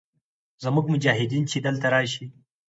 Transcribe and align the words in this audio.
زموږ 0.63 0.85
مجاهدین 0.93 1.43
چې 1.51 1.57
دلته 1.65 1.85
راشي. 1.93 2.25